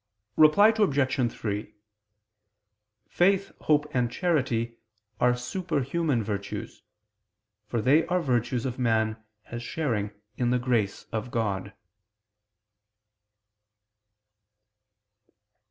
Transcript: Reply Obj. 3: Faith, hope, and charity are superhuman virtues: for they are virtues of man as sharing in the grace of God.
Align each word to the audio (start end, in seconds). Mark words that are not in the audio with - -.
Reply 0.35 0.69
Obj. 0.75 1.31
3: 1.31 1.75
Faith, 3.07 3.51
hope, 3.61 3.85
and 3.93 4.11
charity 4.11 4.79
are 5.19 5.35
superhuman 5.37 6.23
virtues: 6.23 6.81
for 7.67 7.83
they 7.83 8.07
are 8.07 8.19
virtues 8.19 8.65
of 8.65 8.79
man 8.79 9.23
as 9.51 9.61
sharing 9.61 10.09
in 10.37 10.49
the 10.49 10.57
grace 10.57 11.03
of 11.13 11.29
God. 11.29 11.71